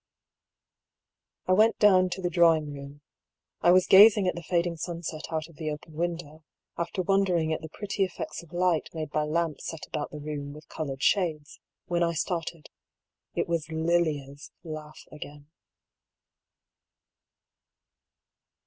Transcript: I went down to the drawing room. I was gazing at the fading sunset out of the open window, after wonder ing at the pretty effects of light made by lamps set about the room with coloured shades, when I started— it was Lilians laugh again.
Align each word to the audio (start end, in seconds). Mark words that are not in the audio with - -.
I 1.45 1.53
went 1.53 1.77
down 1.77 2.09
to 2.09 2.23
the 2.23 2.31
drawing 2.31 2.73
room. 2.73 3.01
I 3.61 3.69
was 3.71 3.85
gazing 3.85 4.27
at 4.27 4.33
the 4.33 4.41
fading 4.41 4.75
sunset 4.77 5.25
out 5.29 5.47
of 5.47 5.57
the 5.57 5.69
open 5.69 5.93
window, 5.93 6.43
after 6.75 7.03
wonder 7.03 7.37
ing 7.37 7.53
at 7.53 7.61
the 7.61 7.69
pretty 7.69 8.03
effects 8.03 8.41
of 8.41 8.51
light 8.51 8.89
made 8.95 9.11
by 9.11 9.25
lamps 9.25 9.67
set 9.67 9.85
about 9.85 10.09
the 10.09 10.17
room 10.19 10.53
with 10.53 10.67
coloured 10.69 11.03
shades, 11.03 11.59
when 11.85 12.01
I 12.01 12.13
started— 12.13 12.69
it 13.35 13.47
was 13.47 13.69
Lilians 13.69 14.49
laugh 14.63 15.03
again. 15.11 15.51